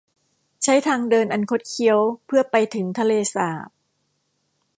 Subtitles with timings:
[0.63, 3.69] ใช้ทางเดินอันคดเคี้ยวเพื่อ ไปถึงทะเลสาบ